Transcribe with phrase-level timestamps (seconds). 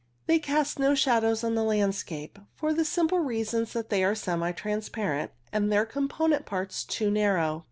[0.25, 4.51] They cast no shadows on the landscape, for the simple reasons that they are semi
[4.51, 7.59] transparent and their component parts too narrow.